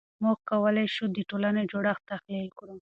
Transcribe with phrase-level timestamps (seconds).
[0.23, 2.75] موږ کولای شو د ټولنې جوړښت تحلیل کړو.